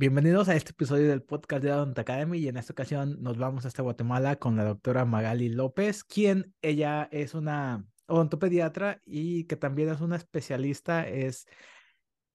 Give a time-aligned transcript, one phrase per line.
[0.00, 3.66] Bienvenidos a este episodio del podcast de Odont Academy y en esta ocasión nos vamos
[3.66, 9.88] hasta Guatemala con la doctora Magali López, quien ella es una odontopediatra y que también
[9.88, 11.48] es una especialista, es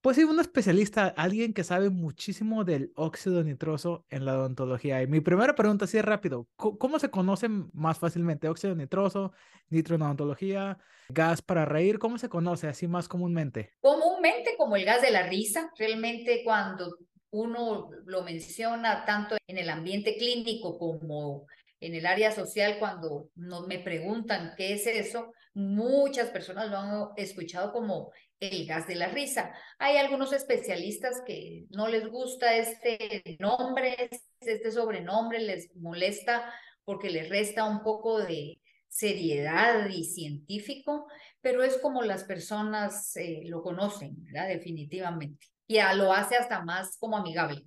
[0.02, 5.00] pues sí, una especialista, alguien que sabe muchísimo del óxido nitroso en la odontología.
[5.00, 9.32] Y mi primera pregunta, así rápido, ¿cómo se conocen más fácilmente óxido nitroso,
[9.70, 10.76] nitro en odontología,
[11.08, 11.98] gas para reír?
[11.98, 13.72] ¿Cómo se conoce así más comúnmente?
[13.80, 16.98] Comúnmente como el gas de la risa, realmente cuando
[17.34, 21.46] uno lo menciona tanto en el ambiente clínico como
[21.80, 27.08] en el área social, cuando no, me preguntan qué es eso, muchas personas lo han
[27.16, 29.52] escuchado como el gas de la risa.
[29.78, 34.10] Hay algunos especialistas que no les gusta este nombre,
[34.40, 36.52] este sobrenombre, les molesta
[36.84, 41.08] porque les resta un poco de seriedad y científico,
[41.40, 44.48] pero es como las personas eh, lo conocen, ¿verdad?
[44.48, 47.64] Definitivamente y lo hace hasta más como amigable.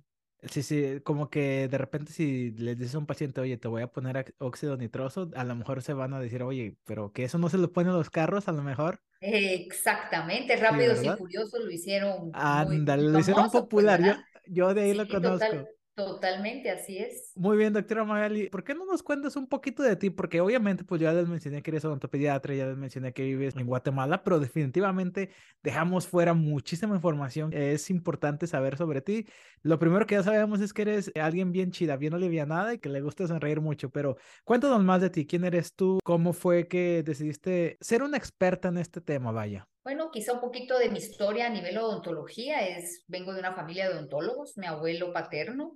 [0.50, 3.82] Sí, sí, como que de repente si les dices a un paciente, oye, te voy
[3.82, 7.38] a poner óxido nitroso, a lo mejor se van a decir, oye, pero que eso
[7.38, 9.00] no se lo ponen los carros, a lo mejor.
[9.20, 12.30] Exactamente, Rápidos y Furiosos lo hicieron.
[12.34, 14.14] Ándale, lo hicieron pues, popular, yo,
[14.46, 15.68] yo de ahí lo conozco.
[15.98, 17.32] Totalmente, así es.
[17.34, 18.48] Muy bien, doctora Magali.
[18.50, 20.10] ¿Por qué no nos cuentas un poquito de ti?
[20.10, 23.66] Porque obviamente, pues ya les mencioné que eres odontopediatra, ya les mencioné que vives en
[23.66, 27.52] Guatemala, pero definitivamente dejamos fuera muchísima información.
[27.52, 29.26] Es importante saber sobre ti.
[29.62, 32.90] Lo primero que ya sabemos es que eres alguien bien chida, bien alivianada y que
[32.90, 35.26] le gusta sonreír mucho, pero cuéntanos más de ti.
[35.26, 35.98] ¿Quién eres tú?
[36.04, 39.66] ¿Cómo fue que decidiste ser una experta en este tema, vaya?
[39.82, 43.88] Bueno, quizá un poquito de mi historia a nivel odontología es, vengo de una familia
[43.88, 45.74] de odontólogos, mi abuelo paterno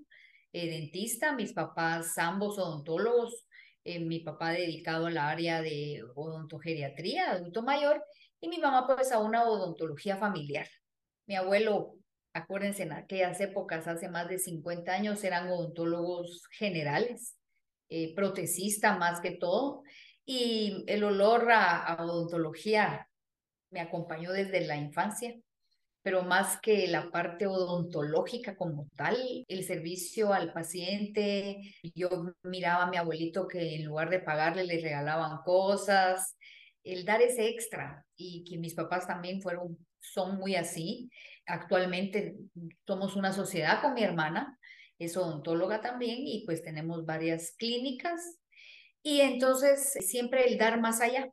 [0.52, 3.46] eh, dentista, mis papás ambos odontólogos,
[3.84, 8.04] eh, mi papá dedicado al área de odontogeriatría, adulto mayor,
[8.40, 10.68] y mi mamá pues a una odontología familiar.
[11.26, 11.96] Mi abuelo,
[12.32, 17.36] acuérdense, en aquellas épocas, hace más de 50 años, eran odontólogos generales,
[17.88, 18.14] eh,
[18.98, 19.82] más que todo,
[20.24, 23.08] y el olor a odontología
[23.70, 25.34] me acompañó desde la infancia
[26.02, 31.60] pero más que la parte odontológica como tal, el servicio al paciente,
[31.94, 36.36] yo miraba a mi abuelito que en lugar de pagarle le regalaban cosas,
[36.82, 41.08] el dar ese extra y que mis papás también fueron, son muy así.
[41.46, 42.34] Actualmente
[42.86, 44.58] somos una sociedad con mi hermana,
[44.98, 48.38] es odontóloga también y pues tenemos varias clínicas.
[49.02, 51.30] Y entonces siempre el dar más allá,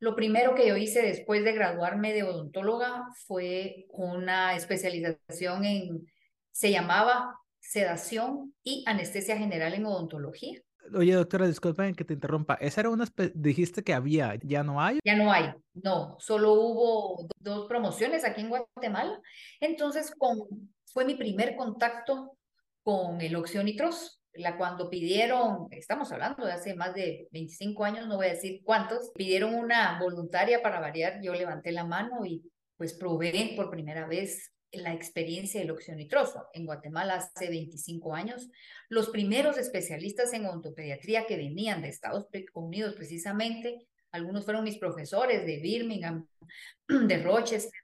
[0.00, 6.06] lo primero que yo hice después de graduarme de odontóloga fue una especialización en,
[6.50, 10.58] se llamaba sedación y anestesia general en odontología.
[10.94, 12.54] Oye, doctora, disculpen que te interrumpa.
[12.54, 14.98] Esa era una, dijiste que había, ¿ya no hay?
[15.04, 19.20] Ya no hay, no, solo hubo dos promociones aquí en Guatemala.
[19.60, 20.38] Entonces, con,
[20.86, 22.38] fue mi primer contacto
[22.82, 28.16] con el oxionitros la cuando pidieron, estamos hablando de hace más de 25 años, no
[28.16, 32.42] voy a decir cuántos, pidieron una voluntaria para variar, yo levanté la mano y
[32.76, 36.46] pues probé por primera vez la experiencia del óxido nitroso.
[36.54, 38.48] En Guatemala hace 25 años,
[38.88, 45.44] los primeros especialistas en odontopediatría que venían de Estados Unidos precisamente, algunos fueron mis profesores
[45.46, 46.26] de Birmingham,
[46.88, 47.80] de Rochester,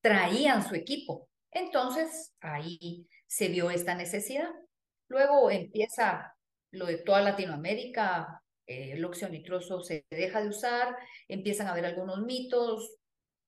[0.00, 1.28] traían su equipo.
[1.50, 4.50] Entonces, ahí se vio esta necesidad.
[5.08, 6.34] Luego empieza
[6.70, 10.94] lo de toda Latinoamérica, eh, el óxido nitroso se deja de usar,
[11.26, 12.98] empiezan a haber algunos mitos,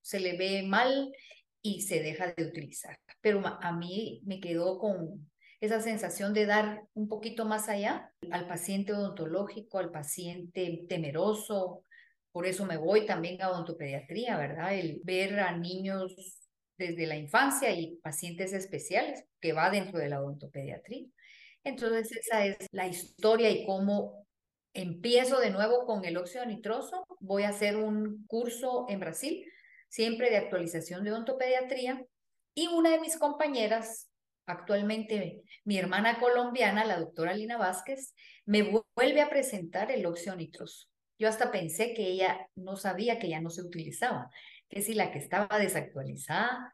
[0.01, 1.13] se le ve mal
[1.61, 2.99] y se deja de utilizar.
[3.21, 5.29] Pero a mí me quedó con
[5.59, 11.83] esa sensación de dar un poquito más allá al paciente odontológico, al paciente temeroso.
[12.31, 14.73] Por eso me voy también a odontopediatría, ¿verdad?
[14.73, 16.15] El ver a niños
[16.77, 21.05] desde la infancia y pacientes especiales que va dentro de la odontopediatría.
[21.63, 24.25] Entonces esa es la historia y cómo
[24.73, 27.05] empiezo de nuevo con el óxido nitroso.
[27.19, 29.45] Voy a hacer un curso en Brasil,
[29.89, 32.03] siempre de actualización de odontopediatría.
[32.53, 34.09] Y una de mis compañeras,
[34.45, 38.13] actualmente mi hermana colombiana, la doctora Lina Vázquez,
[38.45, 38.63] me
[38.95, 40.87] vuelve a presentar el óxido nitroso.
[41.19, 44.31] Yo hasta pensé que ella no sabía que ya no se utilizaba,
[44.69, 46.73] que si la que estaba desactualizada,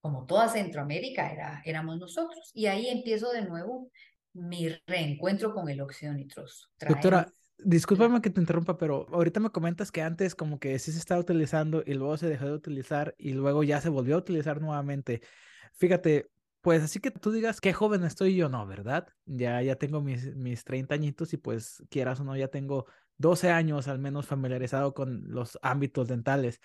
[0.00, 2.50] como toda Centroamérica, era, éramos nosotros.
[2.52, 3.90] Y ahí empiezo de nuevo
[4.34, 6.68] mi reencuentro con el óxido nitroso.
[6.86, 10.98] Doctora, discúlpame que te interrumpa, pero ahorita me comentas que antes como que sí se
[10.98, 14.60] estaba utilizando y luego se dejó de utilizar y luego ya se volvió a utilizar
[14.60, 15.22] nuevamente.
[15.74, 19.06] Fíjate, pues así que tú digas qué joven estoy yo, no, ¿verdad?
[19.24, 22.86] Ya, ya tengo mis, mis 30 añitos y pues quieras o no, ya tengo
[23.18, 26.60] 12 años al menos familiarizado con los ámbitos dentales.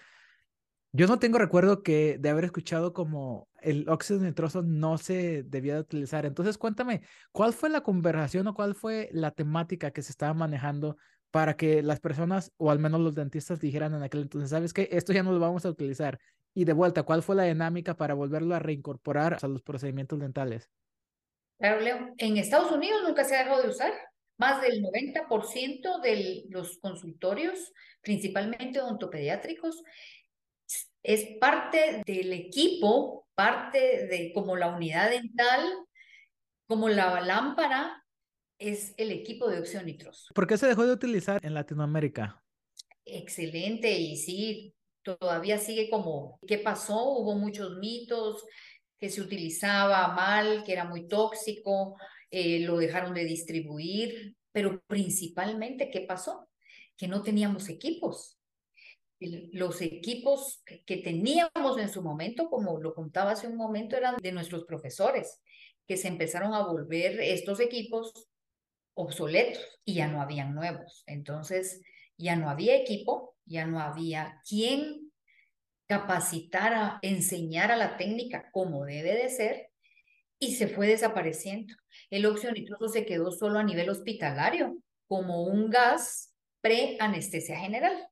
[0.91, 5.75] Yo no tengo recuerdo que de haber escuchado como el óxido nitroso no se debía
[5.75, 6.25] de utilizar.
[6.25, 7.01] Entonces, cuéntame,
[7.31, 10.97] ¿cuál fue la conversación o cuál fue la temática que se estaba manejando
[11.30, 14.89] para que las personas, o al menos los dentistas, dijeran en aquel entonces, ¿sabes qué?
[14.91, 16.19] Esto ya no lo vamos a utilizar.
[16.56, 20.69] Y de vuelta, ¿cuál fue la dinámica para volverlo a reincorporar a los procedimientos dentales?
[21.59, 23.91] Claro, Leo, en Estados Unidos nunca se ha dejado de usar.
[24.38, 29.83] Más del 90% de los consultorios, principalmente odontopediátricos,
[31.04, 35.62] es parte del equipo, parte de como la unidad dental,
[36.68, 38.06] como la lámpara,
[38.57, 40.34] es el equipo de óxido nitroso.
[40.34, 42.44] ¿Por qué se dejó de utilizar en Latinoamérica?
[43.06, 47.01] Excelente, y sí, todavía sigue como, ¿qué pasó?
[47.12, 48.44] Hubo muchos mitos,
[49.00, 51.96] que se utilizaba mal, que era muy tóxico,
[52.30, 56.50] eh, lo dejaron de distribuir, pero principalmente, ¿qué pasó?
[56.98, 58.38] Que no teníamos equipos
[59.19, 64.31] los equipos que teníamos en su momento, como lo contaba hace un momento, eran de
[64.31, 65.42] nuestros profesores,
[65.86, 68.13] que se empezaron a volver estos equipos
[68.94, 71.04] obsoletos y ya no habían nuevos.
[71.07, 71.81] Entonces,
[72.18, 75.12] ya no había equipo, ya no había quien
[75.88, 79.69] capacitara, enseñara la técnica como debe de ser
[80.38, 81.74] y se fue desapareciendo.
[82.10, 84.77] El óxido nitroso se quedó solo a nivel hospitalario
[85.07, 88.07] como un gas pre-anestesia general.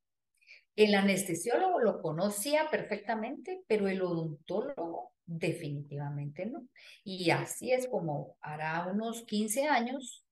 [0.77, 6.67] El anestesiólogo lo conocía perfectamente, pero el odontólogo definitivamente no.
[7.03, 10.23] Y así es como hará unos 15 años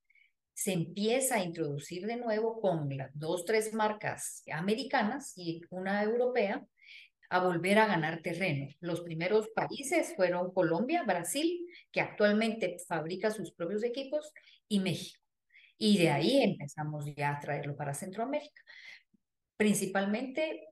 [0.53, 6.63] se empieza a introducir de nuevo con las dos, tres marcas americanas y una europea
[7.29, 8.67] a volver a ganar terreno.
[8.81, 14.31] Los primeros países fueron Colombia, Brasil, que actualmente fabrica sus propios equipos,
[14.67, 15.19] y México.
[15.77, 18.61] Y de ahí empezamos ya a traerlo para Centroamérica
[19.57, 20.67] principalmente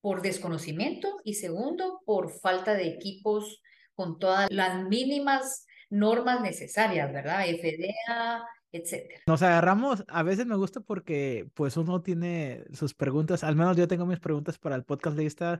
[0.00, 3.62] por desconocimiento y segundo, por falta de equipos
[3.94, 7.44] con todas las mínimas normas necesarias, ¿verdad?
[7.46, 9.20] FDA, etcétera.
[9.26, 13.88] Nos agarramos, a veces me gusta porque pues uno tiene sus preguntas, al menos yo
[13.88, 15.58] tengo mis preguntas para el podcast lista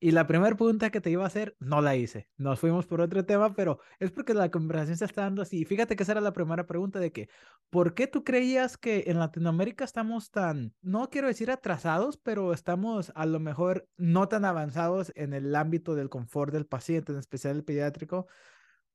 [0.00, 2.28] y la primera pregunta que te iba a hacer, no la hice.
[2.36, 5.64] Nos fuimos por otro tema, pero es porque la conversación se está dando así.
[5.64, 7.28] Fíjate que esa era la primera pregunta de que,
[7.70, 13.12] ¿por qué tú creías que en Latinoamérica estamos tan, no quiero decir atrasados, pero estamos
[13.14, 17.56] a lo mejor no tan avanzados en el ámbito del confort del paciente, en especial
[17.56, 18.26] el pediátrico?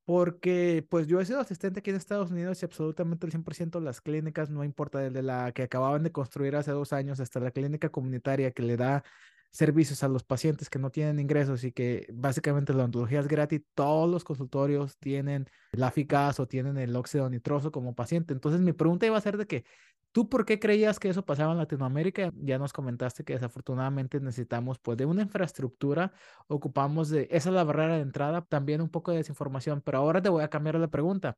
[0.04, 3.84] Porque pues yo he sido asistente aquí en Estados Unidos y absolutamente el 100% de
[3.84, 7.50] las clínicas, no importa desde la que acababan de construir hace dos años hasta la
[7.50, 9.04] clínica comunitaria que le da
[9.50, 13.62] servicios a los pacientes que no tienen ingresos y que básicamente la odontología es gratis,
[13.74, 15.92] todos los consultorios tienen la
[16.38, 18.32] o tienen el óxido nitroso como paciente.
[18.32, 19.64] Entonces mi pregunta iba a ser de que,
[20.12, 22.32] ¿tú por qué creías que eso pasaba en Latinoamérica?
[22.36, 26.12] Ya nos comentaste que desafortunadamente necesitamos pues de una infraestructura,
[26.46, 30.22] ocupamos de, esa es la barrera de entrada, también un poco de desinformación, pero ahora
[30.22, 31.36] te voy a cambiar la pregunta.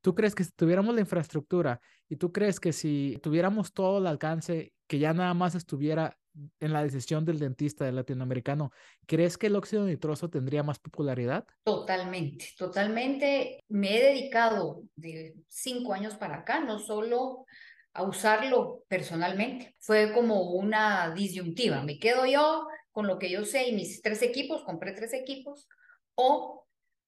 [0.00, 4.06] ¿Tú crees que si tuviéramos la infraestructura y tú crees que si tuviéramos todo el
[4.06, 6.16] alcance, que ya nada más estuviera
[6.60, 8.70] en la decisión del dentista del latinoamericano,
[9.06, 11.46] ¿crees que el óxido nitroso tendría más popularidad?
[11.64, 13.64] Totalmente, totalmente.
[13.68, 17.44] Me he dedicado de cinco años para acá, no solo
[17.92, 21.82] a usarlo personalmente, fue como una disyuntiva.
[21.82, 25.68] Me quedo yo con lo que yo sé y mis tres equipos, compré tres equipos,
[26.14, 26.66] o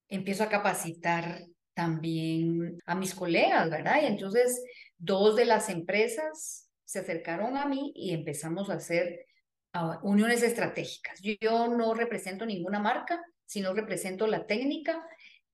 [0.08, 1.44] empiezo a capacitar
[1.74, 4.02] también a mis colegas, ¿verdad?
[4.02, 4.62] Y entonces
[4.98, 9.26] dos de las empresas se acercaron a mí y empezamos a hacer
[9.72, 11.20] ah, uniones estratégicas.
[11.22, 15.04] Yo, no represento ninguna marca, sino represento la técnica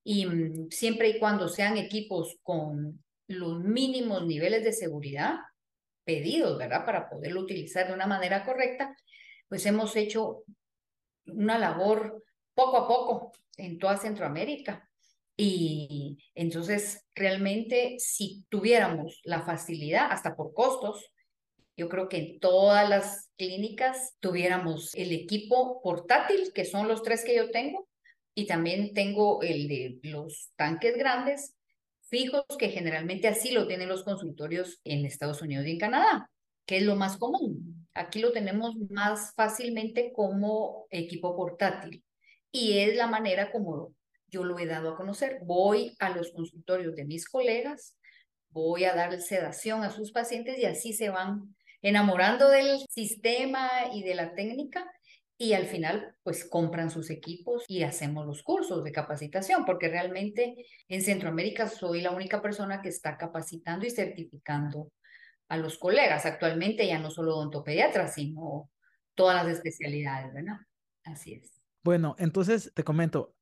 [0.03, 5.37] y mm, siempre y cuando sean equipos con los mínimos niveles de seguridad
[6.05, 6.87] pedidos, ¿verdad?
[6.87, 8.97] Para poderlo utilizar de una manera correcta,
[9.49, 10.45] pues hemos hecho
[11.27, 12.25] una labor
[12.55, 14.86] poco a poco en toda Centroamérica.
[15.37, 21.05] Y entonces, realmente, si tuviéramos la facilidad, hasta por costos,
[21.77, 27.23] yo creo que en todas las clínicas tuviéramos el equipo portátil, que son los tres
[27.23, 27.87] que yo tengo,
[28.35, 31.55] y también tengo el de los tanques grandes
[32.09, 36.31] fijos, que generalmente así lo tienen los consultorios en Estados Unidos y en Canadá,
[36.65, 37.89] que es lo más común.
[37.93, 42.05] Aquí lo tenemos más fácilmente como equipo portátil
[42.53, 43.95] y es la manera como
[44.37, 45.41] yo lo he dado a conocer.
[45.43, 47.97] Voy a los consultorios de mis colegas,
[48.51, 54.03] voy a dar sedación a sus pacientes y así se van enamorando del sistema y
[54.03, 54.87] de la técnica
[55.39, 60.67] y al final pues compran sus equipos y hacemos los cursos de capacitación, porque realmente
[60.89, 64.93] en Centroamérica soy la única persona que está capacitando y certificando
[65.49, 66.27] a los colegas.
[66.27, 68.71] Actualmente ya no solo odontopediatras, sino
[69.15, 70.59] todas las especialidades, ¿verdad?
[71.05, 71.53] Así es.
[71.87, 73.36] Bueno, entonces te comento,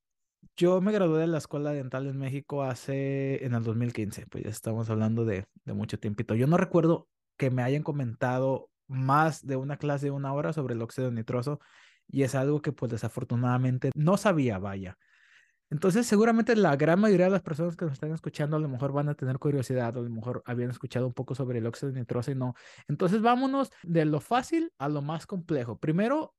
[0.57, 4.51] yo me gradué de la Escuela Dental en México hace, en el 2015, pues ya
[4.51, 6.35] estamos hablando de, de mucho tiempito.
[6.35, 10.75] Yo no recuerdo que me hayan comentado más de una clase de una hora sobre
[10.75, 11.61] el óxido nitroso
[12.07, 14.99] y es algo que pues desafortunadamente no sabía, vaya.
[15.71, 18.93] Entonces, seguramente la gran mayoría de las personas que nos están escuchando a lo mejor
[18.93, 22.31] van a tener curiosidad, a lo mejor habían escuchado un poco sobre el óxido nitroso
[22.31, 22.55] y no.
[22.87, 25.79] Entonces, vámonos de lo fácil a lo más complejo.
[25.79, 26.35] Primero,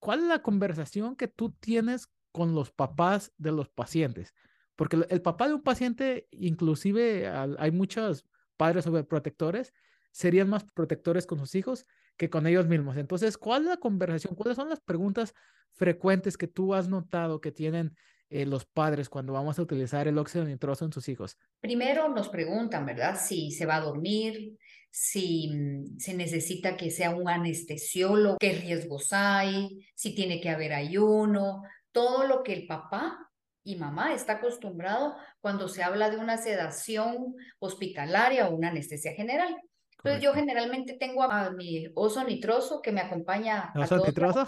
[0.00, 4.34] ¿cuál es la conversación que tú tienes con los papás de los pacientes?
[4.74, 8.26] Porque el papá de un paciente, inclusive hay muchos
[8.56, 9.72] padres sobreprotectores,
[10.10, 11.86] serían más protectores con sus hijos
[12.16, 12.96] que con ellos mismos.
[12.96, 14.34] Entonces, ¿cuál es la conversación?
[14.34, 15.32] ¿Cuáles son las preguntas
[15.72, 17.96] frecuentes que tú has notado que tienen
[18.30, 21.38] eh, los padres cuando vamos a utilizar el óxido nitroso en sus hijos?
[21.60, 23.16] Primero nos preguntan, ¿verdad?
[23.20, 24.56] Si se va a dormir,
[24.90, 30.72] si mm, se necesita que sea un anestesiólogo, qué riesgos hay, si tiene que haber
[30.72, 31.62] ayuno,
[31.94, 33.30] todo lo que el papá
[33.62, 39.56] y mamá está acostumbrado cuando se habla de una sedación hospitalaria o una anestesia general.
[39.98, 43.72] Entonces yo generalmente tengo a, mi oso nitroso que me acompaña.
[43.74, 44.46] ¿Oso nitroso?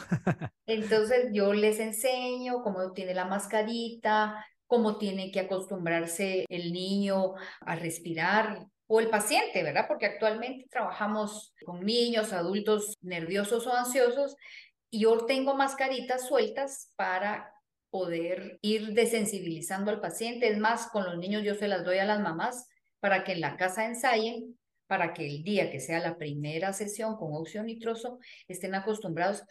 [0.67, 7.75] Entonces yo les enseño cómo tiene la mascarita, cómo tiene que acostumbrarse el niño a
[7.75, 9.87] respirar o el paciente, ¿verdad?
[9.89, 14.37] Porque actualmente trabajamos con niños, adultos nerviosos o ansiosos
[14.99, 17.53] yo tengo mascaritas sueltas para
[17.91, 20.49] poder ir desensibilizando al paciente.
[20.49, 22.69] Es más, con los niños yo se las doy a las mamás
[23.01, 27.17] para que en la casa ensayen para que el día que sea la primera sesión
[27.17, 29.43] con óxido nitroso estén acostumbrados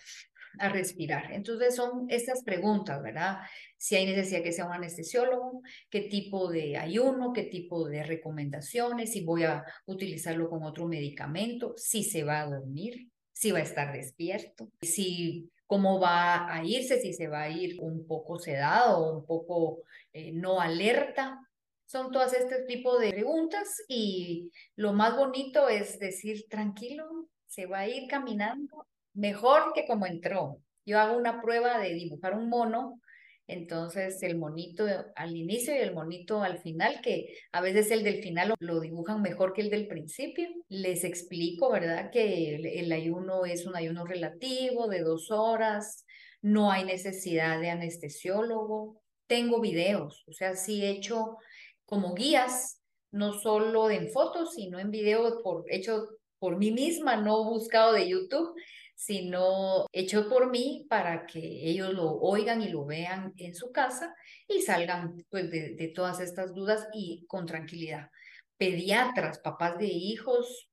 [0.60, 1.34] a respirar.
[1.34, 3.40] Entonces son estas preguntas, ¿verdad?
[3.78, 9.12] Si hay necesidad que sea un anestesiólogo, qué tipo de ayuno, qué tipo de recomendaciones,
[9.12, 13.10] si voy a utilizarlo con otro medicamento, si se va a dormir,
[13.46, 17.80] si va a estar despierto, si cómo va a irse, si se va a ir
[17.80, 19.84] un poco sedado un poco
[20.14, 21.40] eh, no alerta,
[21.86, 27.06] son todas este tipo de preguntas y lo más bonito es decir, tranquilo,
[27.46, 30.60] se va a ir caminando mejor que como entró.
[30.84, 33.00] Yo hago una prueba de dibujar un mono,
[33.48, 34.86] entonces el monito
[35.16, 39.22] al inicio y el monito al final, que a veces el del final lo, dibujan
[39.22, 40.48] mejor que el del principio.
[40.68, 42.10] Les explico, ¿verdad?
[42.12, 46.06] Que el, ayuno es un ayuno relativo de dos horas,
[46.42, 49.02] no hay necesidad de anestesiólogo.
[49.28, 51.38] Tengo videos, o sea, sí he hecho
[51.86, 56.08] como guías, no solo en fotos, sino en video por, hecho
[56.40, 58.54] por mí misma, no buscado de YouTube,
[58.96, 64.16] sino hecho por mí para que ellos lo oigan y lo vean en su casa
[64.48, 68.10] y salgan pues, de, de todas estas dudas y con tranquilidad.
[68.58, 70.70] Pediatras, papás de hijos,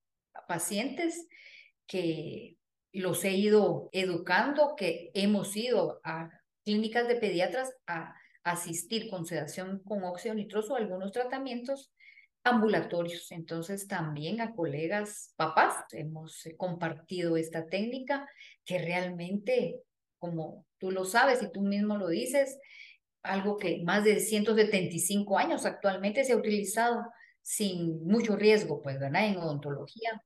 [0.47, 1.27] pacientes
[1.87, 2.57] que
[2.93, 6.31] los he ido educando, que hemos ido a
[6.65, 8.15] clínicas de pediatras a
[8.45, 11.93] asistir con sedación con óxido nitroso a algunos tratamientos
[12.45, 13.31] ambulatorios.
[13.33, 18.29] Entonces también a colegas papás hemos eh, compartido esta técnica
[18.65, 19.81] que realmente,
[20.19, 22.59] como tú lo sabes y tú mismo lo dices,
[23.23, 27.05] algo que más de 175 años actualmente se ha utilizado
[27.41, 29.27] sin mucho riesgo, pues, ¿verdad?
[29.27, 30.23] En odontología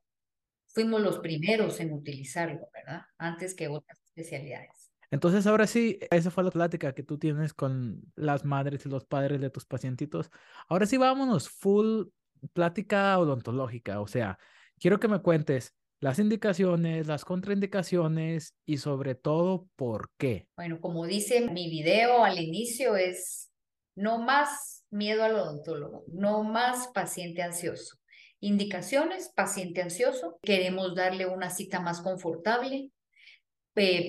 [0.67, 3.03] fuimos los primeros en utilizarlo, ¿verdad?
[3.19, 4.86] Antes que otras especialidades.
[5.11, 9.05] Entonces, ahora sí, esa fue la plática que tú tienes con las madres y los
[9.05, 10.31] padres de tus pacientitos.
[10.69, 12.05] Ahora sí, vámonos, full
[12.53, 14.01] plática odontológica.
[14.01, 14.39] O sea,
[14.79, 20.49] quiero que me cuentes las indicaciones, las contraindicaciones y sobre todo por qué.
[20.57, 23.51] Bueno, como dice mi video al inicio, es
[23.95, 27.97] no más miedo al odontólogo, no más paciente ansioso.
[28.41, 32.91] Indicaciones, paciente ansioso, queremos darle una cita más confortable,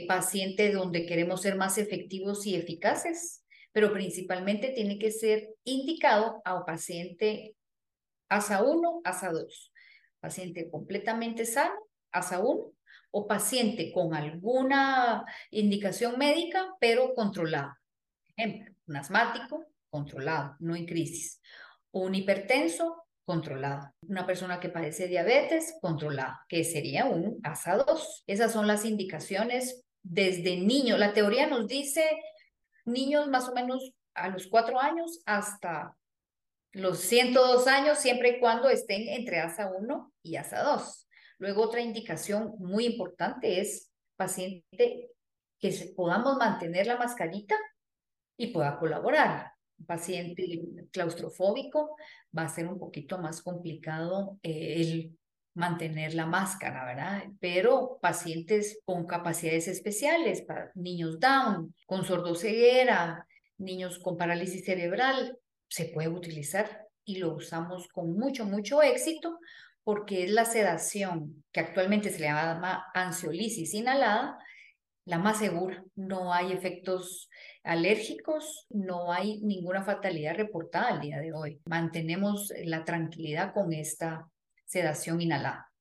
[0.08, 6.56] paciente donde queremos ser más efectivos y eficaces, pero principalmente tiene que ser indicado a
[6.56, 7.56] un paciente
[8.30, 9.74] ASA 1, ASA 2,
[10.20, 11.76] paciente completamente sano,
[12.12, 12.72] ASA 1,
[13.12, 17.74] o paciente con alguna indicación médica, pero controlado.
[18.36, 21.42] Ejemplo, un asmático, controlado, no en crisis.
[21.92, 23.93] Un hipertenso, controlado.
[24.07, 28.24] Una persona que padece diabetes, controlado, que sería un ASA2.
[28.25, 30.98] Esas son las indicaciones desde niño.
[30.98, 32.10] La teoría nos dice
[32.86, 35.98] niños más o menos a los cuatro años hasta
[36.72, 41.05] los 102 años, siempre y cuando estén entre ASA1 y ASA2.
[41.39, 45.12] Luego otra indicación muy importante es paciente
[45.60, 47.55] que podamos mantener la mascarita
[48.38, 49.51] y pueda colaborar
[49.86, 51.96] paciente claustrofóbico
[52.38, 55.17] va a ser un poquito más complicado eh, el
[55.53, 57.24] mantener la máscara, ¿verdad?
[57.39, 63.25] Pero pacientes con capacidades especiales, niños down, con sordoceguera,
[63.57, 69.39] niños con parálisis cerebral, se puede utilizar y lo usamos con mucho, mucho éxito
[69.84, 74.38] porque es la sedación que actualmente se le llama ansiolisis inhalada,
[75.08, 75.84] la más segura.
[75.96, 77.30] No hay efectos
[77.64, 81.62] alérgicos, no hay ninguna fatalidad reportada al día de hoy.
[81.66, 84.28] Mantenemos la tranquilidad con esta
[84.66, 85.72] sedación inhalada.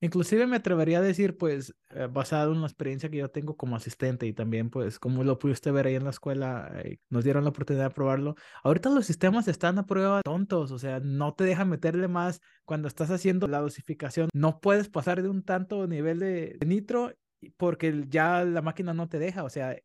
[0.00, 3.76] Inclusive me atrevería a decir, pues, eh, basado en la experiencia que yo tengo como
[3.76, 7.44] asistente y también, pues, como lo pudiste ver ahí en la escuela, eh, nos dieron
[7.44, 8.34] la oportunidad de probarlo.
[8.64, 12.88] Ahorita los sistemas están a prueba tontos, o sea, no te dejan meterle más cuando
[12.88, 14.28] estás haciendo la dosificación.
[14.34, 17.12] No puedes pasar de un tanto nivel de, nitro
[17.56, 19.76] porque ya la máquina no te deja, o sea,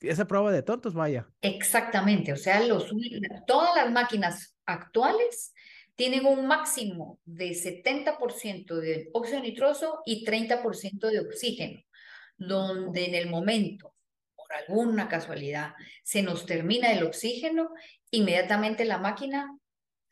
[0.00, 1.28] esa prueba de tontos, vaya.
[1.40, 2.90] Exactamente, o sea, los,
[3.46, 5.52] todas las máquinas actuales
[5.94, 11.80] tienen un máximo de 70% de óxido nitroso y 30% de oxígeno,
[12.36, 13.94] donde en el momento,
[14.34, 17.70] por alguna casualidad, se nos termina el oxígeno,
[18.10, 19.56] inmediatamente la máquina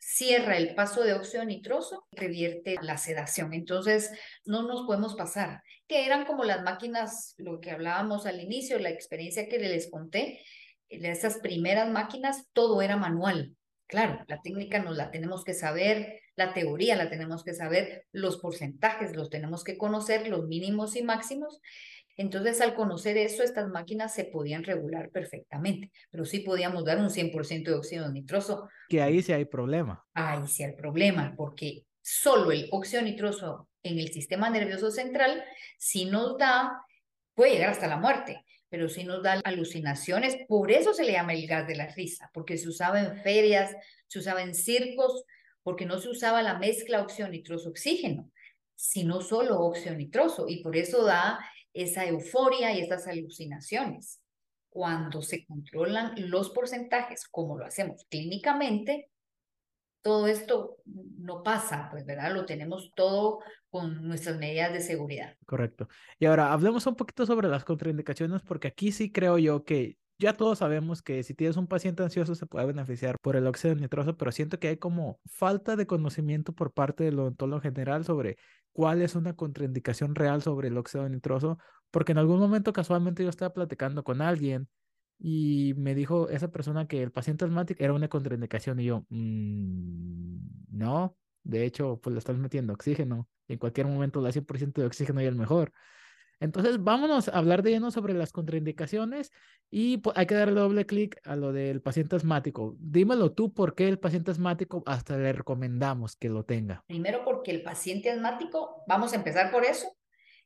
[0.01, 3.53] cierra el paso de óxido nitroso y revierte la sedación.
[3.53, 4.11] Entonces,
[4.45, 8.89] no nos podemos pasar, que eran como las máquinas, lo que hablábamos al inicio, la
[8.89, 10.41] experiencia que les conté,
[10.89, 13.55] esas primeras máquinas, todo era manual.
[13.85, 18.37] Claro, la técnica nos la tenemos que saber, la teoría la tenemos que saber, los
[18.37, 21.61] porcentajes los tenemos que conocer, los mínimos y máximos.
[22.17, 27.09] Entonces, al conocer eso, estas máquinas se podían regular perfectamente, pero sí podíamos dar un
[27.09, 28.69] 100% de óxido nitroso.
[28.89, 30.05] Que ahí sí hay problema.
[30.13, 35.43] Ahí sí hay problema, porque solo el óxido nitroso en el sistema nervioso central,
[35.77, 36.71] si nos da,
[37.33, 40.37] puede llegar hasta la muerte pero sí nos da alucinaciones.
[40.47, 43.75] Por eso se le llama el gas de la risa, porque se usaba en ferias,
[44.07, 45.25] se usaba en circos,
[45.61, 48.31] porque no se usaba la mezcla óxido nitroso oxígeno,
[48.73, 51.37] sino solo óxido nitroso, y por eso da
[51.73, 54.21] esa euforia y estas alucinaciones.
[54.69, 59.09] Cuando se controlan los porcentajes, como lo hacemos clínicamente,
[60.01, 62.33] todo esto no pasa, pues, ¿verdad?
[62.33, 65.35] Lo tenemos todo con nuestras medidas de seguridad.
[65.45, 65.87] Correcto.
[66.19, 70.33] Y ahora hablemos un poquito sobre las contraindicaciones, porque aquí sí creo yo que ya
[70.33, 74.17] todos sabemos que si tienes un paciente ansioso se puede beneficiar por el óxido nitroso,
[74.17, 78.37] pero siento que hay como falta de conocimiento por parte del odontólogo general sobre
[78.73, 81.57] cuál es una contraindicación real sobre el óxido nitroso,
[81.91, 84.69] porque en algún momento casualmente yo estaba platicando con alguien
[85.19, 90.37] y me dijo esa persona que el paciente asmático era una contraindicación y yo, mm,
[90.71, 93.29] no, de hecho, pues le estás metiendo oxígeno.
[93.47, 95.71] En cualquier momento la 100% de oxígeno y el mejor.
[96.41, 99.31] Entonces, vámonos a hablar de lleno sobre las contraindicaciones
[99.69, 102.75] y pues, hay que darle doble clic a lo del paciente asmático.
[102.79, 106.83] Dímelo tú, ¿por qué el paciente asmático hasta le recomendamos que lo tenga?
[106.87, 109.95] Primero, porque el paciente asmático, vamos a empezar por eso,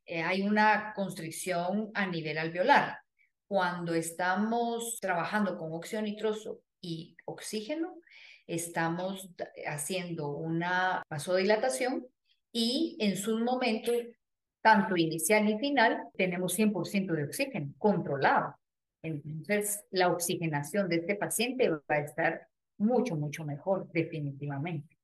[0.06, 2.98] eh, hay una constricción a nivel alveolar.
[3.48, 7.96] Cuando estamos trabajando con óxido nitroso y oxígeno,
[8.48, 9.30] estamos
[9.66, 12.06] haciendo una vasodilatación
[12.52, 13.96] y en sus momentos,
[14.66, 18.56] tanto inicial y final, tenemos 100% de oxígeno controlado.
[19.04, 22.48] Entonces, la oxigenación de este paciente va a estar
[22.80, 24.98] mucho, mucho mejor, definitivamente.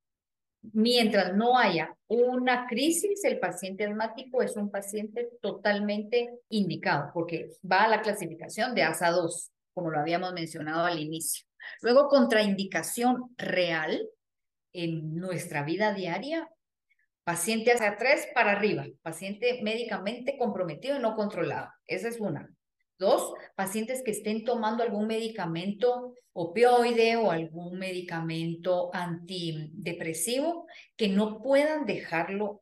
[0.73, 7.83] Mientras no haya una crisis, el paciente asmático es un paciente totalmente indicado porque va
[7.83, 11.45] a la clasificación de ASA 2, como lo habíamos mencionado al inicio.
[11.83, 14.09] Luego, contraindicación real
[14.73, 16.49] en nuestra vida diaria,
[17.23, 21.69] paciente hacia 3 para arriba, paciente médicamente comprometido y no controlado.
[21.87, 22.49] Esa es una.
[22.97, 31.85] Dos, pacientes que estén tomando algún medicamento opioide o algún medicamento antidepresivo que no puedan
[31.85, 32.61] dejarlo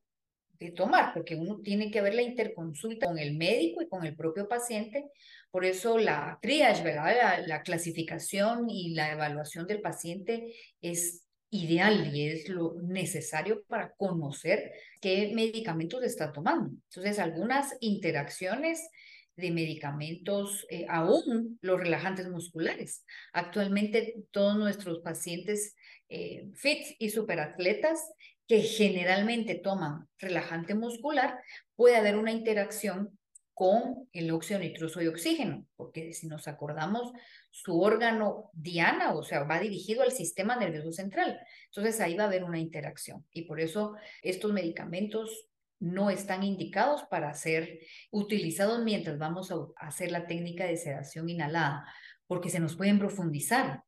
[0.59, 4.15] de tomar, porque uno tiene que ver la interconsulta con el médico y con el
[4.15, 5.09] propio paciente.
[5.51, 7.45] Por eso la triage, ¿verdad?
[7.47, 14.71] La, clasificación y la evaluación del paciente es ideal y es lo necesario para conocer
[15.01, 16.69] qué medicamentos está tomando.
[16.89, 18.87] Entonces, algunas interacciones
[19.35, 23.05] de medicamentos, eh, aún los relajantes musculares.
[23.33, 25.75] Actualmente todos nuestros pacientes
[26.09, 28.11] eh, fit y superatletas
[28.47, 31.39] que generalmente toman relajante muscular,
[31.75, 33.18] puede haber una interacción
[33.59, 37.11] con el óxido nitroso y oxígeno, porque si nos acordamos,
[37.51, 41.37] su órgano diana, o sea, va dirigido al sistema nervioso central.
[41.65, 47.03] Entonces ahí va a haber una interacción y por eso estos medicamentos no están indicados
[47.09, 51.85] para ser utilizados mientras vamos a hacer la técnica de sedación inhalada,
[52.27, 53.83] porque se nos pueden profundizar.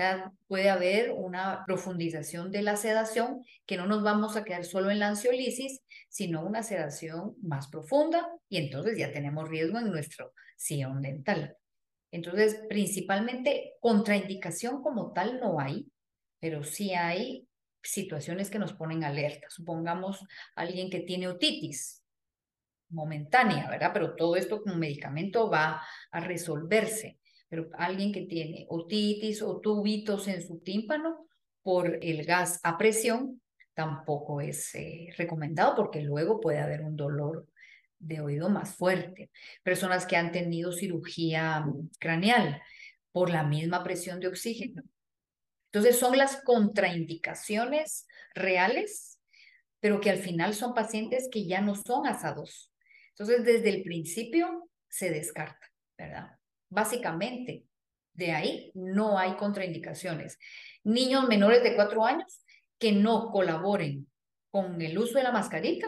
[0.00, 4.90] Sea, puede haber una profundización de la sedación, que no nos vamos a quedar solo
[4.90, 10.32] en la ansiolisis, sino una sedación más profunda y entonces ya tenemos riesgo en nuestro
[10.56, 11.56] sillón dental.
[12.10, 15.86] Entonces, principalmente contraindicación como tal no hay,
[16.40, 17.46] pero sí hay
[17.82, 19.46] situaciones que nos ponen alerta.
[19.48, 22.02] Supongamos alguien que tiene otitis
[22.90, 23.90] momentánea, ¿verdad?
[23.92, 27.18] Pero todo esto con medicamento va a resolverse.
[27.50, 31.26] Pero alguien que tiene otitis o tubitos en su tímpano
[31.62, 33.42] por el gas a presión
[33.74, 37.46] tampoco es eh, recomendado porque luego puede haber un dolor
[37.98, 39.30] de oído más fuerte.
[39.62, 41.66] Personas que han tenido cirugía
[41.98, 42.62] craneal
[43.12, 44.82] por la misma presión de oxígeno
[45.72, 49.20] entonces son las contraindicaciones reales,
[49.78, 52.72] pero que al final son pacientes que ya no son asados.
[53.10, 56.39] Entonces desde el principio se descarta, ¿verdad?
[56.70, 57.64] Básicamente,
[58.14, 60.38] de ahí no hay contraindicaciones.
[60.84, 62.42] Niños menores de cuatro años
[62.78, 64.08] que no colaboren
[64.50, 65.86] con el uso de la mascarita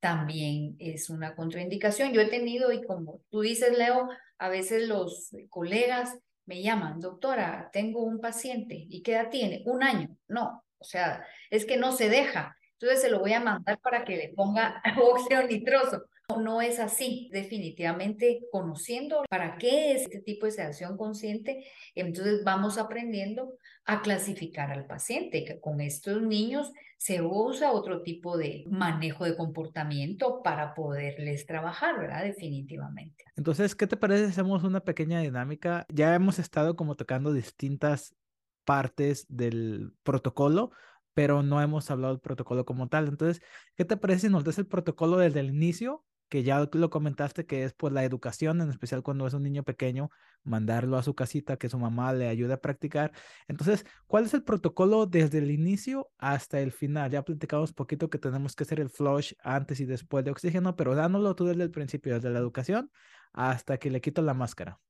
[0.00, 2.12] también es una contraindicación.
[2.12, 4.08] Yo he tenido, y como tú dices, Leo,
[4.38, 9.62] a veces los colegas me llaman, doctora, tengo un paciente, ¿y qué edad tiene?
[9.66, 10.16] Un año.
[10.28, 12.56] No, o sea, es que no se deja.
[12.72, 16.04] Entonces se lo voy a mandar para que le ponga óxido nitroso.
[16.34, 22.78] No, es así, definitivamente conociendo para qué es este tipo de sedación consciente, entonces vamos
[22.78, 29.24] aprendiendo a clasificar al paciente, que con estos niños se usa otro tipo de manejo
[29.24, 32.24] de comportamiento para poderles trabajar, ¿verdad?
[32.24, 33.24] Definitivamente.
[33.36, 35.86] Entonces, ¿qué te parece hacemos una pequeña dinámica?
[35.88, 38.16] Ya hemos estado como tocando distintas
[38.64, 40.72] partes del protocolo,
[41.14, 43.06] pero no hemos hablado del protocolo como tal.
[43.06, 43.42] Entonces,
[43.76, 47.46] ¿qué te parece si nos das el protocolo desde el inicio que ya lo comentaste,
[47.46, 50.10] que es pues la educación, en especial cuando es un niño pequeño,
[50.42, 53.12] mandarlo a su casita, que su mamá le ayude a practicar.
[53.48, 57.10] Entonces, ¿cuál es el protocolo desde el inicio hasta el final?
[57.10, 60.94] Ya platicamos poquito que tenemos que hacer el flush antes y después de oxígeno, pero
[60.94, 62.90] dándolo tú desde el principio, desde la educación
[63.32, 64.80] hasta que le quito la máscara.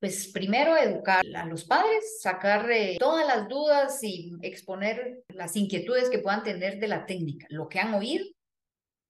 [0.00, 2.68] Pues primero educar a los padres, sacar
[3.00, 7.80] todas las dudas y exponer las inquietudes que puedan tener de la técnica, lo que
[7.80, 8.24] han oído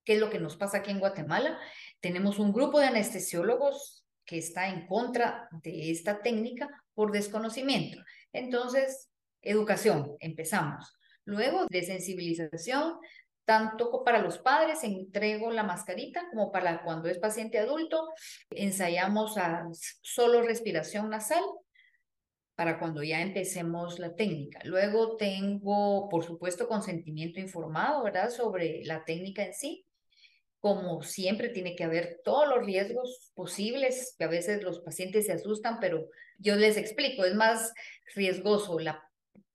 [0.09, 1.59] ¿Qué es lo que nos pasa aquí en Guatemala?
[2.01, 7.99] Tenemos un grupo de anestesiólogos que está en contra de esta técnica por desconocimiento.
[8.33, 9.11] Entonces,
[9.43, 10.97] educación, empezamos.
[11.27, 12.95] Luego, de sensibilización,
[13.45, 18.09] tanto para los padres, entrego la mascarita, como para cuando es paciente adulto,
[18.49, 19.67] ensayamos a
[20.01, 21.45] solo respiración nasal
[22.55, 24.61] para cuando ya empecemos la técnica.
[24.65, 28.31] Luego tengo, por supuesto, consentimiento informado, ¿verdad?
[28.31, 29.85] Sobre la técnica en sí
[30.61, 35.33] como siempre tiene que haber todos los riesgos posibles, que a veces los pacientes se
[35.33, 37.73] asustan, pero yo les explico, es más
[38.15, 39.09] riesgoso la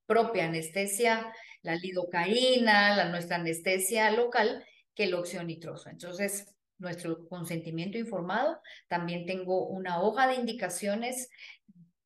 [0.05, 5.89] propia anestesia, la lidocaína, la, nuestra anestesia local, que el óxido nitroso.
[5.89, 11.29] Entonces, nuestro consentimiento informado, también tengo una hoja de indicaciones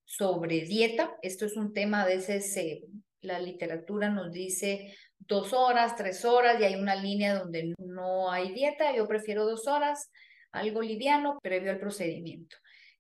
[0.06, 1.18] sobre dieta.
[1.22, 2.84] Esto es un tema, a veces eh,
[3.22, 8.54] la literatura nos dice dos horas, tres horas y hay una línea donde no hay
[8.54, 8.96] dieta.
[8.96, 10.12] Yo prefiero dos horas,
[10.52, 12.58] algo liviano previo al procedimiento.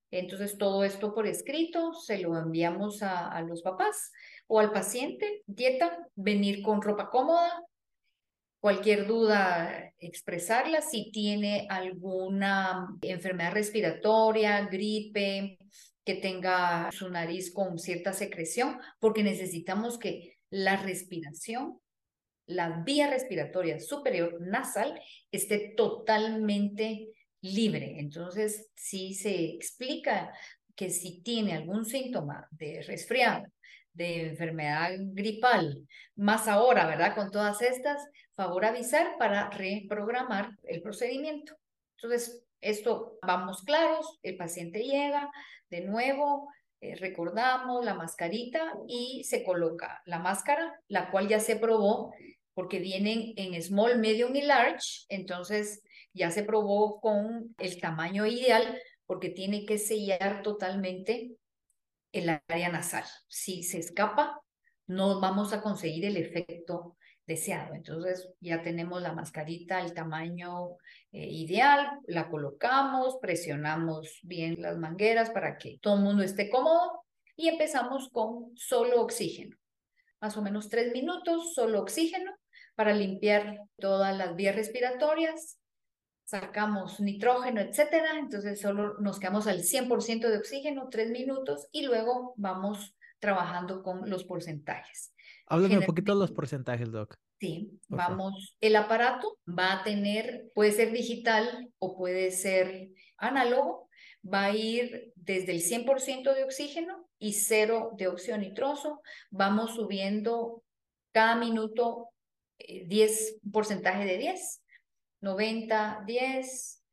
[0.10, 4.12] Entonces, todo esto por escrito se lo enviamos a, a, los papás
[4.48, 5.44] o al paciente.
[5.46, 7.64] Dieta, venir con ropa cómoda.
[8.60, 10.82] Cualquier duda, expresarla.
[10.82, 15.58] Si tiene alguna enfermedad respiratoria, gripe,
[16.08, 21.82] que tenga su nariz con cierta secreción, porque necesitamos que la respiración
[22.48, 25.00] la vía respiratoria superior nasal
[25.32, 27.10] esté totalmente
[27.42, 28.00] libre.
[28.00, 30.34] Entonces, si se explica
[30.76, 33.46] que si tiene algún síntoma de resfriado,
[33.94, 37.16] de enfermedad gripal, más ahora, ¿verdad?
[37.16, 41.56] Con todas estas, favor avisar para reprogramar el procedimiento.
[41.96, 45.32] Entonces, esto vamos claros, el paciente llega,
[45.70, 46.48] de nuevo,
[46.80, 52.14] eh, recordamos la mascarita y se coloca la máscara, la cual ya se probó
[52.58, 58.82] porque vienen en small, medium y large, entonces ya se probó con el tamaño ideal
[59.06, 61.36] porque tiene que sellar totalmente
[62.14, 63.04] el área nasal.
[63.28, 64.42] Si se escapa,
[64.88, 67.76] no vamos a conseguir el efecto deseado.
[67.76, 70.78] Entonces ya tenemos la mascarita, el tamaño
[71.12, 77.04] eh, ideal, la colocamos, presionamos bien las mangueras para que todo el mundo esté cómodo
[77.36, 79.56] y empezamos con solo oxígeno.
[80.20, 82.34] Más o menos tres minutos, solo oxígeno
[82.78, 85.58] para limpiar todas las vías respiratorias,
[86.26, 92.36] sacamos nitrógeno, etcétera, entonces solo nos quedamos al 100% de oxígeno, tres minutos, y luego
[92.38, 95.12] vamos trabajando con los porcentajes.
[95.48, 97.18] Háblame un poquito de los porcentajes, Doc.
[97.40, 98.56] Sí, vamos.
[98.62, 103.90] El aparato va a tener, puede ser digital o puede ser análogo,
[104.24, 109.02] va a ir desde el 100% de oxígeno y cero de óxido nitroso.
[109.32, 110.62] Vamos subiendo
[111.12, 112.10] cada minuto
[112.60, 114.64] 10, eh, porcentaje de 10,
[115.22, 116.84] 90, 10,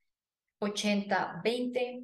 [0.59, 2.03] 80, 20,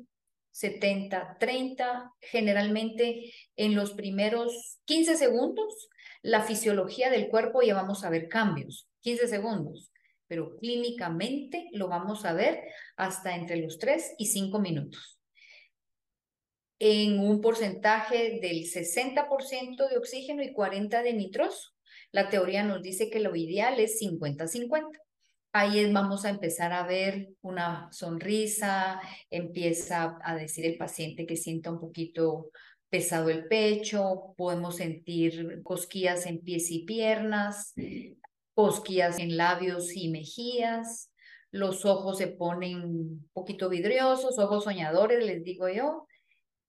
[0.51, 2.13] 70, 30.
[2.21, 5.89] Generalmente en los primeros 15 segundos,
[6.23, 8.89] la fisiología del cuerpo ya vamos a ver cambios.
[9.01, 9.91] 15 segundos
[10.31, 12.63] pero clínicamente lo vamos a ver
[12.97, 15.19] hasta entre los 3 y 5 minutos.
[16.79, 21.73] En un porcentaje del 60% de oxígeno y 40% de nitroso.
[22.13, 24.99] La teoría nos dice que lo ideal es 50-50.
[25.53, 31.71] Ahí vamos a empezar a ver una sonrisa, empieza a decir el paciente que sienta
[31.71, 32.51] un poquito
[32.89, 37.73] pesado el pecho, podemos sentir cosquillas en pies y piernas,
[38.55, 41.11] cosquillas en labios y mejillas,
[41.53, 46.07] los ojos se ponen un poquito vidriosos, ojos soñadores, les digo yo,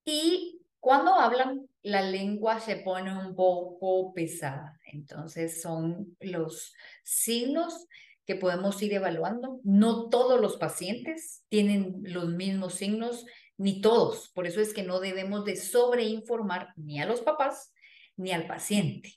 [0.04, 4.78] y cuando hablan, la lengua se pone un poco pesada.
[4.84, 7.86] Entonces son los signos
[8.24, 9.60] que podemos ir evaluando.
[9.64, 14.30] No todos los pacientes tienen los mismos signos, ni todos.
[14.34, 17.72] Por eso es que no debemos de sobreinformar ni a los papás
[18.16, 19.14] ni al paciente.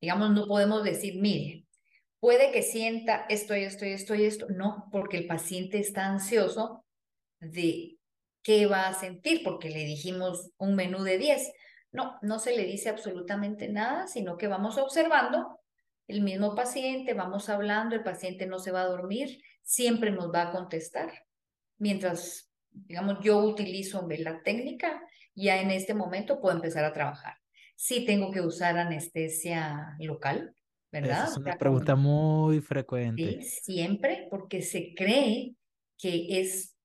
[0.00, 1.64] Digamos, no podemos decir, mire,
[2.20, 4.46] puede que sienta esto y esto y esto y esto.
[4.48, 6.84] No, porque el paciente está ansioso
[7.40, 7.98] de
[8.42, 11.52] qué va a sentir, porque le dijimos un menú de 10.
[11.92, 15.60] No, no se le dice absolutamente nada, sino que vamos observando
[16.06, 20.42] el mismo paciente, vamos hablando, el paciente no se va a dormir, siempre nos va
[20.42, 21.12] a contestar.
[21.78, 25.02] Mientras, digamos, yo utilizo la técnica,
[25.34, 27.34] ya en este momento puedo empezar a trabajar.
[27.76, 30.54] Sí tengo que usar anestesia local,
[30.90, 31.28] ¿verdad?
[31.28, 33.42] es una pregunta muy frecuente.
[33.42, 35.54] Sí, siempre, porque se cree
[35.98, 36.76] que es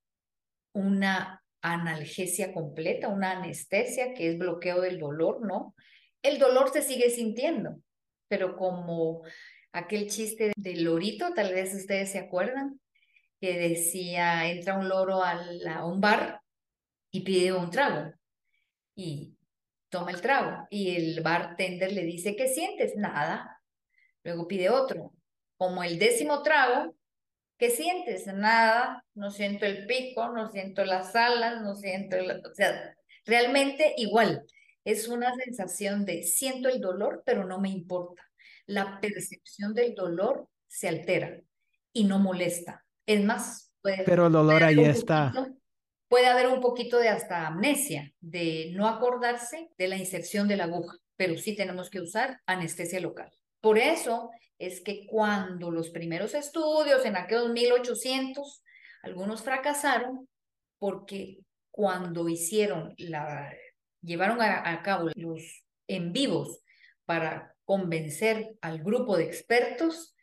[0.73, 5.73] una analgesia completa, una anestesia que es bloqueo del dolor, ¿no?
[6.21, 7.79] El dolor se sigue sintiendo,
[8.27, 9.23] pero como
[9.71, 12.79] aquel chiste del lorito, tal vez ustedes se acuerdan,
[13.39, 15.41] que decía, entra un loro a,
[15.73, 16.41] a un bar
[17.11, 18.13] y pide un trago
[18.95, 19.35] y
[19.89, 22.95] toma el trago y el bartender le dice, ¿qué sientes?
[22.95, 23.61] Nada.
[24.23, 25.13] Luego pide otro.
[25.57, 26.95] Como el décimo trago,
[27.63, 28.27] ¿qué sientes?
[28.27, 32.93] Nada, no siento el pico, no siento las alas, no siento, o sea,
[33.25, 34.43] realmente igual.
[34.83, 38.21] Es una sensación de siento el dolor, pero no me importa.
[38.65, 41.39] La percepción del dolor se altera
[41.93, 42.83] y no molesta.
[43.05, 45.31] Es más, puede, pero el dolor ahí está.
[46.09, 50.65] puede haber un poquito de hasta amnesia, de no acordarse de la inserción de la
[50.65, 53.31] aguja, pero sí tenemos que usar anestesia local.
[53.63, 58.61] Por eso es que cuando los primeros estudios en aquellos 1800,
[59.03, 60.27] algunos fracasaron
[60.79, 61.37] porque
[61.71, 63.53] cuando hicieron la,
[64.01, 66.59] llevaron a, cabo los en vivos
[67.05, 70.13] para convencer al grupo de expertos,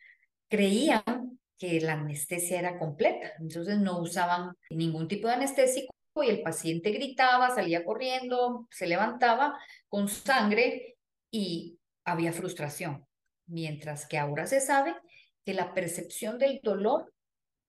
[0.47, 3.33] creían que la anestesia era completa.
[3.39, 9.57] Entonces no usaban ningún tipo de anestésico y el paciente gritaba, salía corriendo, se levantaba
[9.89, 10.95] con sangre
[11.31, 13.03] y había frustración
[13.51, 14.95] mientras que ahora se sabe
[15.45, 17.13] que la percepción del dolor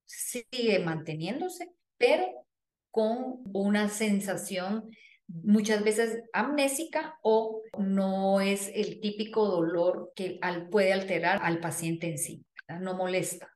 [0.04, 2.46] sigue manteniéndose, pero
[2.90, 4.90] con una sensación
[5.26, 10.38] muchas veces amnésica o no es el típico dolor que
[10.70, 12.44] puede alterar al paciente en sí,
[12.80, 13.50] no molesta.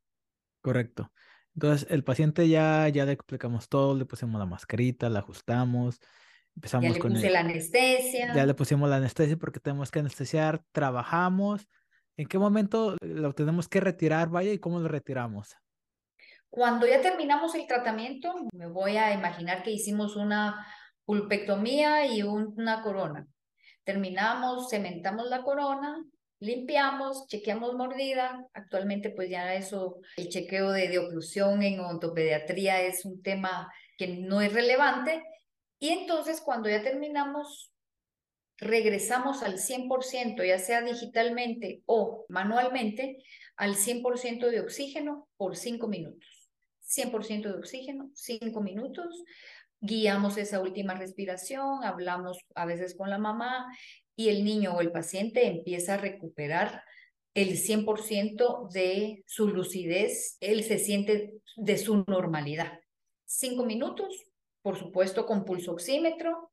[0.63, 1.13] Correcto.
[1.55, 6.01] Entonces, el paciente ya, ya le explicamos todo, le pusimos la mascarita, la ajustamos,
[6.55, 8.35] empezamos ya le con puse la anestesia.
[8.35, 11.67] Ya le pusimos la anestesia porque tenemos que anestesiar, trabajamos,
[12.19, 15.55] ¿En qué momento lo tenemos que retirar, vaya, y cómo lo retiramos?
[16.49, 20.67] Cuando ya terminamos el tratamiento, me voy a imaginar que hicimos una
[21.05, 23.27] pulpectomía y una corona.
[23.85, 26.03] Terminamos, cementamos la corona,
[26.41, 28.47] limpiamos, chequeamos mordida.
[28.55, 34.17] Actualmente, pues ya eso, el chequeo de, de oclusión en odontopediatría es un tema que
[34.17, 35.23] no es relevante.
[35.79, 37.71] Y entonces, cuando ya terminamos,
[38.59, 43.19] regresamos al 100%, ya sea digitalmente o manualmente,
[43.57, 46.51] al 100% de oxígeno por 5 minutos.
[46.83, 49.25] 100% de oxígeno, 5 minutos.
[49.81, 53.67] Guiamos esa última respiración, hablamos a veces con la mamá
[54.15, 56.83] y el niño o el paciente empieza a recuperar
[57.35, 62.81] el 100% de su lucidez, él se siente de su normalidad.
[63.27, 64.25] Cinco minutos,
[64.63, 66.51] por supuesto, con pulso oxímetro,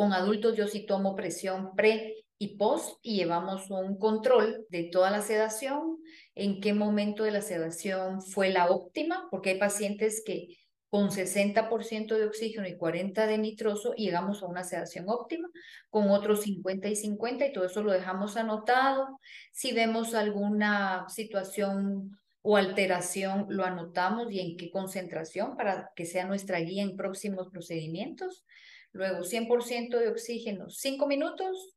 [0.00, 5.10] Con adultos yo sí tomo presión pre y post y llevamos un control de toda
[5.10, 5.98] la sedación,
[6.34, 10.56] en qué momento de la sedación fue la óptima, porque hay pacientes que
[10.88, 15.50] con 60% de oxígeno y 40% de nitroso llegamos a una sedación óptima,
[15.90, 19.20] con otros 50 y 50 y todo eso lo dejamos anotado.
[19.52, 26.26] Si vemos alguna situación o alteración, lo anotamos y en qué concentración para que sea
[26.26, 28.44] nuestra guía en próximos procedimientos.
[28.92, 31.76] Luego 100% de oxígeno, 5 minutos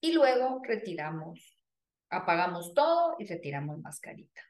[0.00, 1.58] y luego retiramos,
[2.08, 4.42] apagamos todo y retiramos mascarita.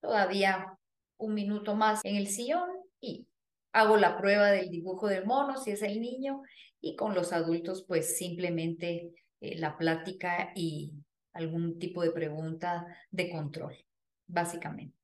[0.00, 0.78] Todavía
[1.16, 2.68] un minuto más en el sillón
[3.00, 3.26] y
[3.72, 6.42] hago la prueba del dibujo del mono, si es el niño,
[6.80, 10.92] y con los adultos, pues simplemente eh, la plática y
[11.32, 13.76] algún tipo de pregunta de control,
[14.26, 14.97] básicamente.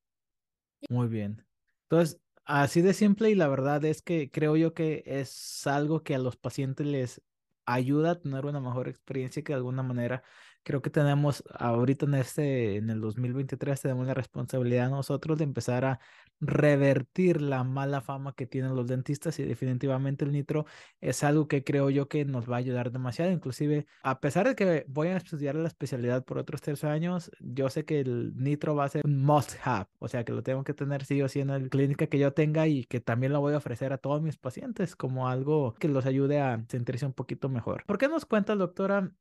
[0.89, 1.47] Muy bien.
[1.89, 6.15] Entonces, así de simple y la verdad es que creo yo que es algo que
[6.15, 7.23] a los pacientes les
[7.67, 10.23] ayuda a tener una mejor experiencia que de alguna manera
[10.63, 15.85] creo que tenemos ahorita en este, en el 2023, tenemos la responsabilidad nosotros de empezar
[15.85, 16.01] a
[16.41, 20.67] revertir la mala fama que tienen los dentistas y definitivamente el nitro
[21.01, 23.31] es algo que creo yo que nos va a ayudar demasiado.
[23.33, 27.71] Inclusive, a pesar de que voy a estudiar la especialidad por otros tres años, yo
[27.71, 30.65] sé que el nitro va a ser un must have, o sea que lo tengo
[30.65, 33.41] que tener sí o sí en la clínica que yo tenga y que también lo
[33.41, 37.13] voy a ofrecer a todos mis pacientes como algo que los ayude a sentirse un
[37.13, 37.85] poquito mejor.
[37.87, 39.13] ¿Por qué nos cuenta, doctora,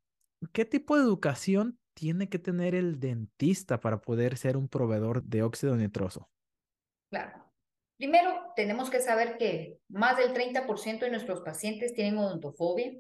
[0.52, 5.44] ¿qué tipo de educación tiene que tener el dentista para poder ser un proveedor de
[5.44, 6.30] óxido nitroso?
[7.14, 7.46] Claro.
[7.96, 12.92] Primero, tenemos que saber que más del 30% de nuestros pacientes tienen odontofobia,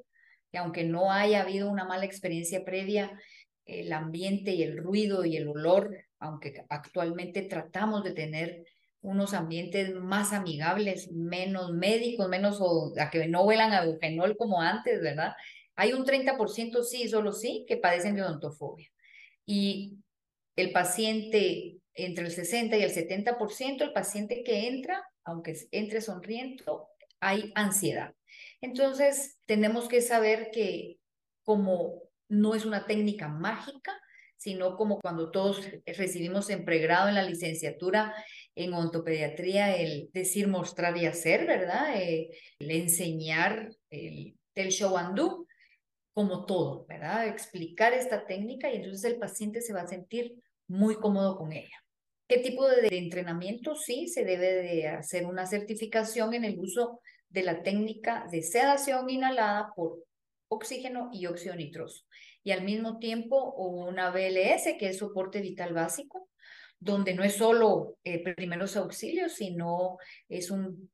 [0.52, 3.20] que aunque no haya habido una mala experiencia previa,
[3.66, 8.66] el ambiente y el ruido y el olor, aunque actualmente tratamos de tener
[9.02, 12.62] unos ambientes más amigables, menos médicos, menos
[13.00, 15.34] a que no huelan a eugenol como antes, ¿verdad?
[15.76, 18.92] Hay un 30% sí, solo sí, que padecen de odontofobia.
[19.44, 19.98] Y
[20.56, 26.90] el paciente, entre el 60 y el 70%, el paciente que entra, aunque entre sonriendo,
[27.20, 28.14] hay ansiedad.
[28.62, 30.98] Entonces, tenemos que saber que
[31.44, 33.94] como no es una técnica mágica,
[34.38, 38.14] sino como cuando todos recibimos en pregrado en la licenciatura
[38.56, 41.96] en ontopediatría el decir, mostrar y hacer, ¿verdad?
[41.96, 42.30] Eh,
[42.60, 45.48] el enseñar, el, el show and do
[46.14, 47.28] como todo, ¿verdad?
[47.28, 50.36] Explicar esta técnica y entonces el paciente se va a sentir
[50.68, 51.83] muy cómodo con ella.
[52.28, 53.76] ¿Qué tipo de, entrenamiento?
[53.76, 59.10] Sí, se debe de hacer una certificación en el uso de la técnica de sedación
[59.10, 60.04] inhalada por
[60.48, 62.06] oxígeno y óxido nitroso.
[62.44, 66.30] Y al mismo tiempo una BLS, que es soporte vital básico,
[66.80, 70.90] donde no es solo eh, primeros auxilios, sino es un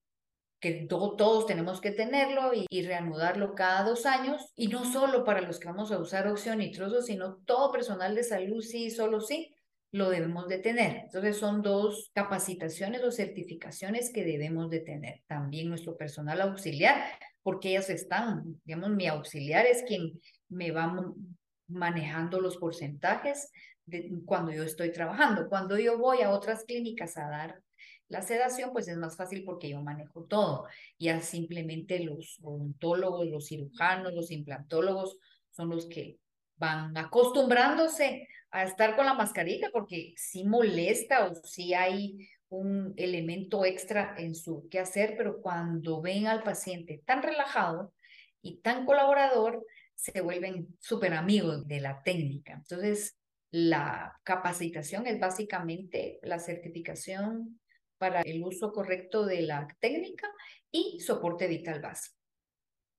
[0.60, 5.58] que todos tenemos que tenerlo y, reanudarlo cada dos años, y no solo para los
[5.58, 9.56] que vamos a usar óxido nitroso, sino todo personal de salud, sí, solo sí,
[9.92, 10.98] lo debemos de tener.
[11.06, 15.22] Entonces son dos capacitaciones o certificaciones que debemos de tener.
[15.28, 17.04] También nuestro personal auxiliar,
[17.42, 20.94] porque ellos están, digamos, mi auxiliar es quien me va
[21.68, 23.52] manejando los porcentajes
[24.26, 25.50] cuando yo estoy trabajando.
[25.50, 27.62] Cuando yo voy a otras clínicas a dar
[28.08, 30.68] la sedación, pues es más fácil porque yo manejo todo.
[31.00, 35.18] Ya simplemente los odontólogos, los cirujanos, los implantólogos
[35.52, 36.18] son los que
[36.58, 43.64] van acostumbrándose a estar con la mascarita porque si molesta o si hay un elemento
[43.64, 47.94] extra en su quehacer, pero cuando ven al paciente tan relajado
[48.42, 52.54] y tan colaborador, se vuelven súper amigos de la técnica.
[52.54, 53.18] Entonces,
[53.52, 57.60] la capacitación es básicamente la certificación
[57.98, 60.28] para el uso correcto de la técnica
[60.72, 62.19] y soporte vital básico.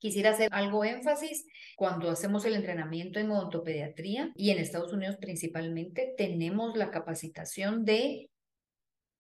[0.01, 6.15] Quisiera hacer algo énfasis cuando hacemos el entrenamiento en odontopediatría y en Estados Unidos principalmente
[6.17, 8.31] tenemos la capacitación de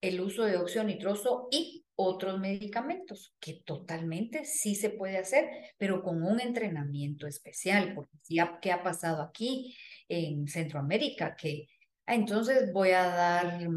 [0.01, 6.03] el uso de óxido nitroso y otros medicamentos, que totalmente sí se puede hacer, pero
[6.03, 9.77] con un entrenamiento especial, porque sí, ¿qué ha pasado aquí
[10.09, 11.37] en Centroamérica?
[11.37, 11.69] Que
[12.07, 13.69] ah, entonces voy a dar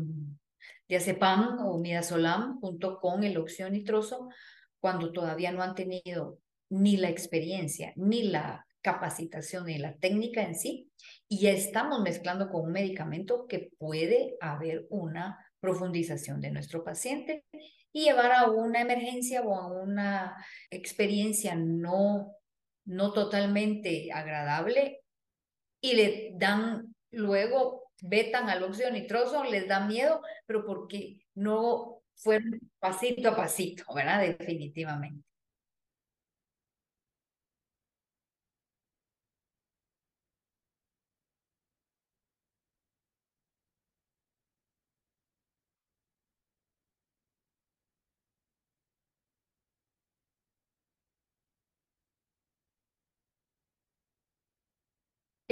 [0.87, 4.29] diazepam o midazolam junto con el óxido nitroso
[4.79, 6.39] cuando todavía no han tenido
[6.73, 10.89] ni la experiencia ni la capacitación ni la técnica en sí
[11.29, 17.45] y ya estamos mezclando con un medicamento que puede haber una profundización de nuestro paciente
[17.91, 20.35] y llevar a una emergencia o a una
[20.69, 22.33] experiencia no
[22.85, 25.02] no totalmente agradable
[25.79, 32.60] y le dan luego vetan al óxido nitroso, les da miedo, pero porque no fueron
[32.79, 34.21] pasito a pasito, ¿verdad?
[34.21, 35.23] Definitivamente.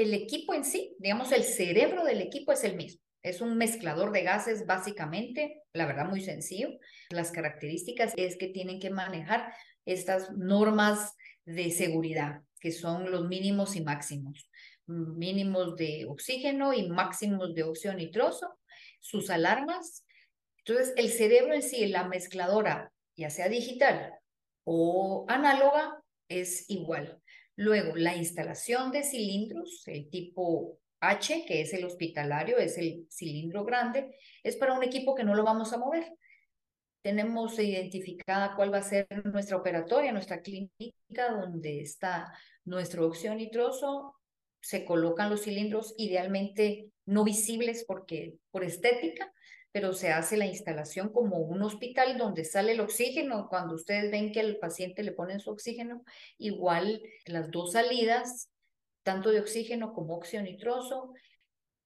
[0.02, 3.02] El equipo en sí, digamos, el cerebro del equipo es el mismo.
[3.24, 6.70] Es un mezclador de gases básicamente, la verdad muy sencillo.
[7.12, 9.54] Las características es que tienen que manejar
[9.86, 14.50] estas normas de seguridad, que son los mínimos y máximos.
[14.88, 18.58] Mínimos de oxígeno y máximos de óxido nitroso,
[19.00, 20.04] sus alarmas.
[20.66, 24.14] Entonces, el cerebro en sí, la mezcladora, ya sea digital
[24.64, 27.21] o análoga, es igual.
[27.62, 33.64] Luego, la instalación de cilindros, el tipo H, que es el hospitalario, es el cilindro
[33.64, 36.12] grande, es para un equipo que no lo vamos a mover.
[37.04, 42.34] Tenemos identificada cuál va a ser nuestra operatoria, nuestra clínica, donde está
[42.66, 44.16] nuestro óxido nitroso.
[44.60, 49.32] Se colocan los cilindros idealmente no visibles porque por estética,
[49.72, 53.48] pero se hace la instalación como un hospital donde sale el oxígeno.
[53.50, 56.04] Cuando ustedes ven que al paciente le ponen su oxígeno,
[56.38, 58.50] igual las dos salidas
[59.04, 61.14] tanto de oxígeno como óxido nitroso.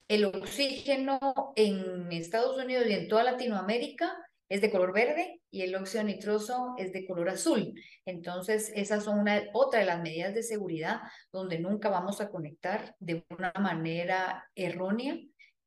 [0.08, 1.20] El oxígeno
[1.56, 4.16] en Estados Unidos y en toda Latinoamérica
[4.50, 7.74] es de color verde y el óxido nitroso es de color azul.
[8.06, 12.96] Entonces, esas son una, otra de las medidas de seguridad donde nunca vamos a conectar
[13.00, 15.18] de una manera errónea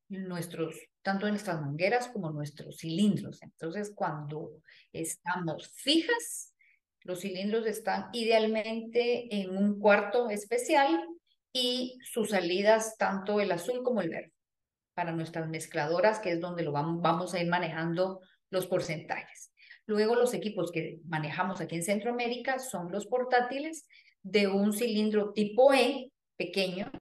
[0.08, 0.76] nuestros,
[1.08, 3.42] tanto nuestras mangueras como nuestros cilindros.
[3.42, 4.60] Entonces, cuando
[4.92, 6.54] estamos fijas,
[7.00, 11.02] los cilindros están idealmente en un cuarto especial
[11.50, 14.34] y sus salidas, tanto el azul como el verde,
[14.92, 19.50] para nuestras mezcladoras, que es donde lo vamos a ir manejando los porcentajes.
[19.86, 23.86] Luego los equipos que manejamos aquí en Centroamérica son los portátiles
[24.22, 26.92] de un cilindro tipo E, pequeño,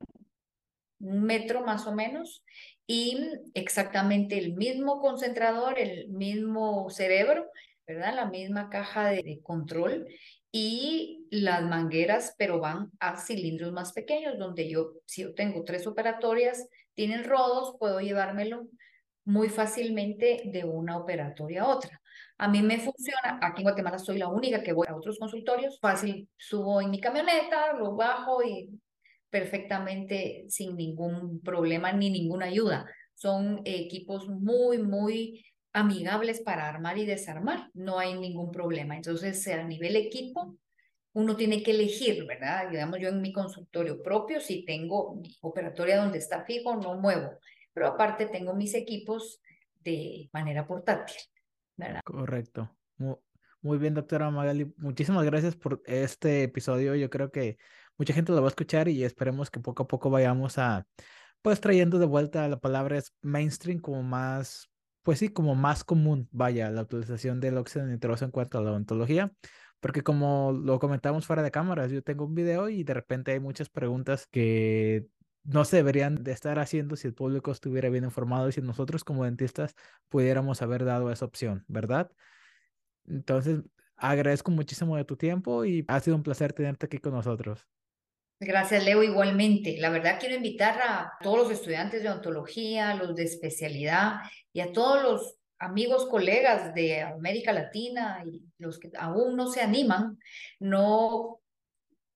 [0.99, 2.43] un metro más o menos,
[2.87, 3.17] y
[3.53, 7.47] exactamente el mismo concentrador, el mismo cerebro,
[7.85, 8.15] ¿verdad?
[8.15, 10.07] La misma caja de control
[10.51, 15.85] y las mangueras, pero van a cilindros más pequeños, donde yo, si yo tengo tres
[15.85, 18.67] operatorias, tienen rodos, puedo llevármelo
[19.25, 22.01] muy fácilmente de una operatoria a otra.
[22.37, 25.79] A mí me funciona, aquí en Guatemala soy la única que voy a otros consultorios,
[25.79, 28.69] fácil, subo en mi camioneta, lo bajo y
[29.30, 32.86] perfectamente sin ningún problema ni ninguna ayuda.
[33.13, 38.95] Son equipos muy, muy amigables para armar y desarmar, no hay ningún problema.
[38.95, 40.57] Entonces, a nivel equipo,
[41.13, 42.69] uno tiene que elegir, ¿verdad?
[42.69, 47.32] Digamos, yo en mi consultorio propio, si tengo mi operatoria donde está fijo, no muevo,
[47.73, 49.41] pero aparte tengo mis equipos
[49.84, 51.17] de manera portátil.
[52.03, 52.75] Correcto.
[53.61, 54.73] Muy, bien, doctora Magali.
[54.78, 56.95] Muchísimas gracias por este episodio.
[56.95, 57.57] Yo creo que
[57.97, 60.85] mucha gente lo va a escuchar y esperemos que poco a poco vayamos a,
[61.41, 64.69] pues, trayendo de vuelta la palabra mainstream como más
[65.07, 68.71] pues sí, como más común, vaya, la utilización del óxido nitroso en cuanto a la
[68.71, 69.31] odontología,
[69.79, 73.39] porque como lo comentamos fuera de cámaras, yo tengo un video y de repente hay
[73.39, 75.07] muchas preguntas que
[75.45, 79.05] no se deberían de estar haciendo si el público estuviera bien informado y si nosotros
[79.05, 79.75] como dentistas
[80.09, 82.11] pudiéramos haber dado esa opción, ¿verdad?
[83.05, 83.61] Entonces,
[83.95, 87.65] agradezco muchísimo de tu tiempo y ha sido un placer tenerte aquí con nosotros.
[88.39, 89.77] Gracias, Leo, igualmente.
[89.79, 94.19] La verdad quiero invitar a todos los estudiantes de odontología, los de especialidad
[94.53, 99.61] y a todos los amigos, colegas de América Latina y los que aún no se
[99.61, 100.19] animan,
[100.59, 101.39] no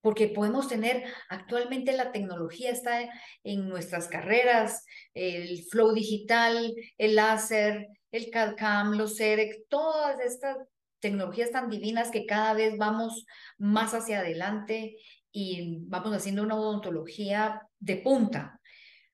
[0.02, 3.02] porque podemos tener actualmente la tecnología está
[3.44, 10.58] en nuestras carreras, el flow digital, el láser, el CAD-CAM, los CEREC, todas estas
[11.00, 13.26] tecnologías tan divinas que cada vez vamos
[13.58, 14.98] más hacia adelante
[15.32, 18.60] y vamos haciendo una odontología de punta.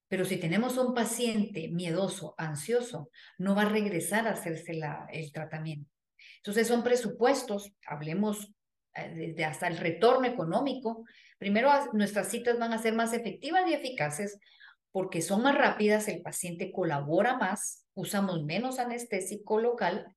[0.08, 5.32] Pero si tenemos un paciente miedoso, ansioso, no va a regresar a hacerse la, el
[5.32, 5.92] tratamiento.
[6.38, 8.54] Entonces son presupuestos, hablemos
[8.96, 11.04] eh, de hasta el retorno económico.
[11.38, 14.40] Primero, nuestras citas van a ser más efectivas y eficaces
[14.92, 20.16] porque son más rápidas, el paciente colabora más, usamos menos anestésico local.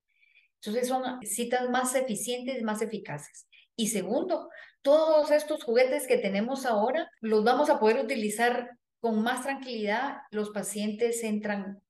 [0.55, 3.47] Entonces son citas más eficientes y más eficaces.
[3.81, 4.51] Y segundo,
[4.83, 10.19] todos estos juguetes que tenemos ahora los vamos a poder utilizar con más tranquilidad.
[10.31, 11.81] Los pacientes entran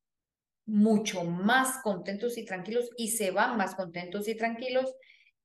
[0.67, 4.95] mucho más contentos y tranquilos y se van más contentos y tranquilos.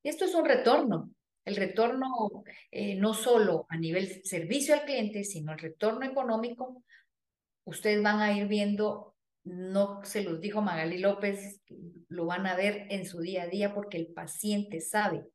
[0.03, 1.09] Esto es un retorno.
[1.45, 6.83] El retorno eh, no solo a nivel servicio al cliente, sino el retorno económico.
[7.63, 9.15] Ustedes van a ir viendo,
[9.45, 11.59] no se los dijo Magali López,
[12.07, 15.25] lo van a ver en su día a día porque el paciente sabe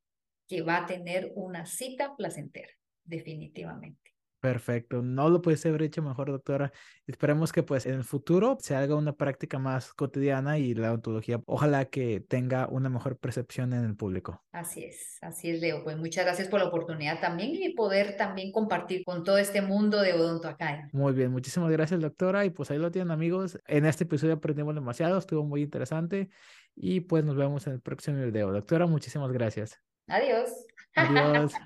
[0.50, 2.68] que va a tener una cita placentera,
[3.04, 4.00] definitivamente.
[4.40, 6.72] Perfecto, no lo puede haber hecho mejor, doctora.
[7.06, 11.40] Esperemos que pues en el futuro se haga una práctica más cotidiana y la odontología
[11.44, 14.42] ojalá que tenga una mejor percepción en el público.
[14.50, 15.84] Así es, así es, Leo.
[15.84, 20.00] Pues muchas gracias por la oportunidad también y poder también compartir con todo este mundo
[20.00, 20.56] de Odonto.
[20.92, 22.44] Muy bien, muchísimas gracias, doctora.
[22.44, 23.60] Y pues ahí lo tienen, amigos.
[23.68, 26.30] En este episodio aprendimos demasiado, estuvo muy interesante
[26.74, 28.50] y pues nos vemos en el próximo video.
[28.50, 29.89] Doctora, muchísimas gracias.
[30.10, 30.50] Adiós.
[30.96, 31.52] Adiós.